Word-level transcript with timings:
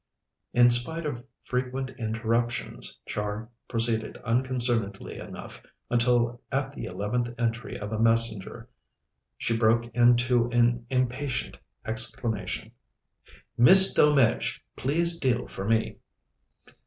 In 0.53 0.71
spite 0.71 1.05
of 1.05 1.23
frequent 1.43 1.91
interruptions, 1.91 2.97
Char 3.05 3.49
proceeded 3.67 4.17
unconcernedly 4.23 5.19
enough, 5.19 5.61
until 5.91 6.41
at 6.51 6.73
the 6.73 6.85
eleventh 6.85 7.29
entry 7.37 7.77
of 7.79 7.91
a 7.91 7.99
messenger 7.99 8.67
she 9.37 9.55
broke 9.55 9.85
into 9.93 10.49
an 10.49 10.87
impatient 10.89 11.59
exclamation: 11.85 12.71
"Miss 13.59 13.93
Delmege, 13.93 14.63
please 14.75 15.19
deal 15.19 15.45
for 15.47 15.65
me!" 15.65 15.97